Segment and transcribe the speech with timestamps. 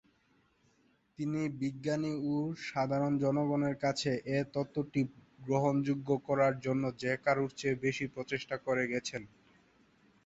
[1.19, 2.35] তিনি বিজ্ঞানী ও
[2.67, 5.01] সাধারণ জনগণের কাছে এ তত্ত্বটি
[5.39, 9.21] গ্রহণযোগ্য করার জন্য যে কারোর চেয়ে বেশি চেষ্টা করে গেছেন।